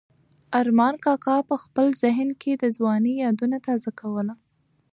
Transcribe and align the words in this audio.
ارمان 0.59 0.93
کاکا 1.05 1.37
په 1.49 1.55
خپل 1.63 1.87
ذهن 2.03 2.29
کې 2.41 2.51
د 2.57 2.63
ځوانۍ 2.77 3.13
یادونه 3.25 3.57
تازه 3.67 3.91
کوله. 3.99 4.35